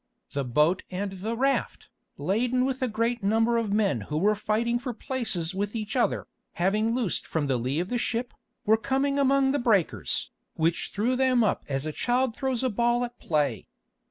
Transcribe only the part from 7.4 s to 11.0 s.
the lee of the ship, were come among the breakers, which